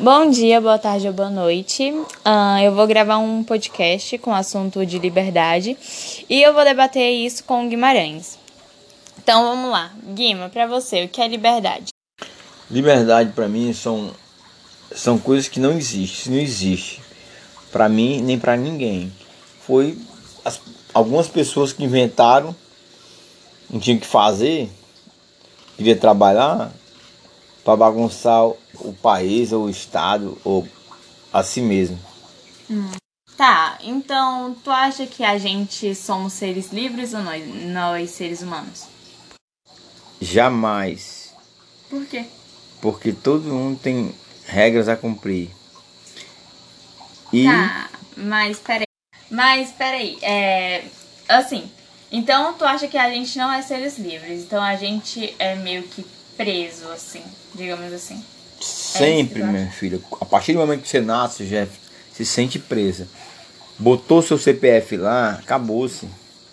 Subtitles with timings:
[0.00, 1.90] Bom dia, boa tarde ou boa noite.
[1.90, 5.76] Uh, eu vou gravar um podcast com assunto de liberdade
[6.30, 8.38] e eu vou debater isso com o Guimarães.
[9.18, 9.90] Então vamos lá.
[10.14, 11.88] Guima, para você, o que é liberdade?
[12.70, 14.14] Liberdade para mim são,
[14.94, 16.32] são coisas que não existem.
[16.32, 17.00] Não existe
[17.72, 19.12] para mim nem para ninguém.
[19.66, 19.98] Foi
[20.44, 20.60] as,
[20.94, 22.54] algumas pessoas que inventaram,
[23.68, 24.70] não tinham que fazer,
[25.76, 26.70] queria trabalhar
[27.64, 30.66] para bagunçar o país ou o estado ou
[31.32, 31.98] a si mesmo.
[32.70, 32.90] Hum.
[33.36, 38.88] Tá, então tu acha que a gente somos seres livres ou nós, nós seres humanos?
[40.20, 41.32] Jamais.
[41.88, 42.24] Por quê?
[42.80, 44.12] Porque todo mundo tem
[44.44, 45.50] regras a cumprir.
[47.32, 47.44] E...
[47.44, 48.86] Tá, mas peraí.
[49.30, 50.84] Mas peraí, é.
[51.28, 51.70] Assim,
[52.10, 55.82] então tu acha que a gente não é seres livres, então a gente é meio
[55.84, 56.04] que
[56.38, 58.24] preso, assim, digamos assim.
[58.60, 60.00] Sempre, é minha filha.
[60.20, 61.66] A partir do momento que você nasce, já
[62.12, 63.08] se sente presa.
[63.78, 66.08] Botou seu CPF lá, acabou-se.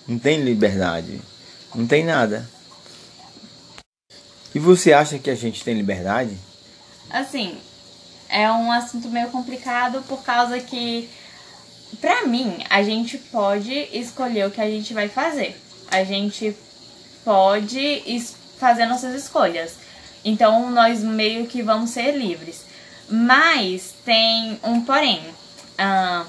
[0.07, 1.21] Não tem liberdade.
[1.73, 2.49] Não tem nada.
[4.53, 6.35] E você acha que a gente tem liberdade?
[7.09, 7.57] Assim,
[8.29, 11.09] é um assunto meio complicado por causa que,
[12.01, 15.59] pra mim, a gente pode escolher o que a gente vai fazer.
[15.91, 16.55] A gente
[17.23, 18.03] pode
[18.57, 19.75] fazer nossas escolhas.
[20.23, 22.65] Então, nós meio que vamos ser livres.
[23.09, 25.21] Mas tem um porém.
[25.79, 26.25] Uh,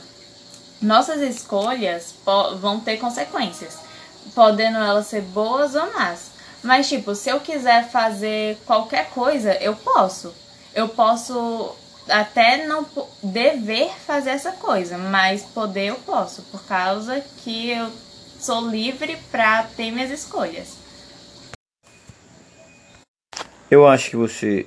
[0.80, 2.14] nossas escolhas
[2.60, 3.78] vão ter consequências,
[4.34, 6.30] podendo elas ser boas ou más.
[6.62, 10.34] Mas, tipo, se eu quiser fazer qualquer coisa, eu posso.
[10.74, 11.74] Eu posso
[12.08, 12.86] até não
[13.22, 17.90] dever fazer essa coisa, mas poder eu posso, por causa que eu
[18.38, 20.85] sou livre para ter minhas escolhas.
[23.70, 24.66] Eu acho que você.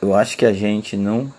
[0.00, 1.32] Eu acho que a gente não.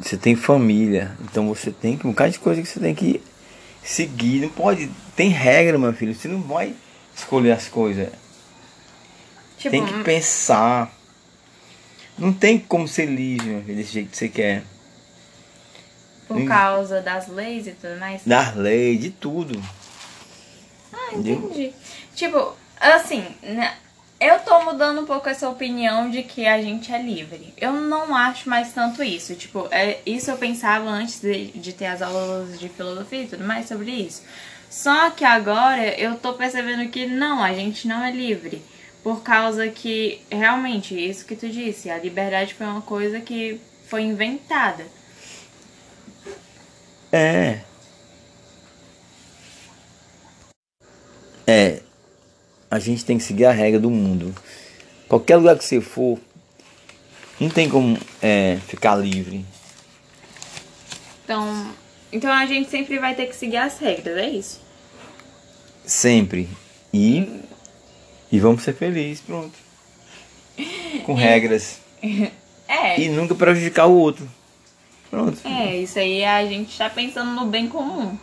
[0.00, 3.22] Você tem família, então você tem um bocado de coisa que você tem que
[3.82, 4.40] seguir.
[4.40, 4.90] Não pode.
[5.14, 6.14] Tem regra, meu filho.
[6.14, 6.74] Você não vai
[7.14, 8.08] escolher as coisas.
[9.58, 10.02] Tipo, tem que hum.
[10.02, 10.90] pensar.
[12.18, 14.62] Não tem como ser livre, meu filho, desse jeito que você quer.
[16.26, 18.22] Por causa das leis e tudo mais?
[18.24, 19.60] Das leis, de tudo.
[20.92, 21.32] Ah, entendi.
[21.32, 21.74] Entendeu?
[22.14, 23.76] Tipo, assim, né?
[24.20, 27.54] Eu tô mudando um pouco essa opinião de que a gente é livre.
[27.56, 29.34] Eu não acho mais tanto isso.
[29.34, 33.44] Tipo, é, isso eu pensava antes de, de ter as aulas de filosofia e tudo
[33.44, 34.22] mais sobre isso.
[34.68, 38.62] Só que agora eu tô percebendo que não, a gente não é livre.
[39.02, 43.58] Por causa que, realmente, isso que tu disse, a liberdade foi uma coisa que
[43.88, 44.84] foi inventada.
[47.10, 47.60] É.
[51.46, 51.82] É,
[52.70, 54.34] a gente tem que seguir a regra do mundo.
[55.08, 56.18] Qualquer lugar que você for,
[57.40, 59.44] não tem como é, ficar livre.
[61.24, 61.72] Então,
[62.12, 64.60] então a gente sempre vai ter que seguir as regras, é isso?
[65.84, 66.48] Sempre.
[66.92, 67.40] E,
[68.30, 69.58] e vamos ser felizes, pronto.
[71.04, 71.80] Com regras.
[72.70, 73.00] É.
[73.00, 74.30] E nunca prejudicar o outro.
[75.10, 75.40] Pronto.
[75.44, 78.16] É, isso aí a gente tá pensando no bem comum.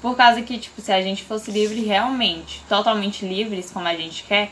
[0.00, 4.24] Por causa que, tipo, se a gente fosse livre realmente, totalmente livres, como a gente
[4.24, 4.50] quer,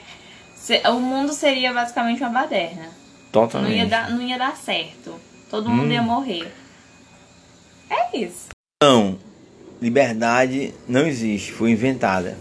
[0.90, 2.90] o mundo seria basicamente uma baderna.
[3.32, 3.70] Totalmente.
[3.70, 5.18] Não ia dar, não ia dar certo.
[5.50, 5.92] Todo mundo hum.
[5.92, 6.52] ia morrer.
[7.88, 8.48] É isso.
[8.82, 9.18] Não.
[9.80, 12.36] Liberdade não existe, foi inventada.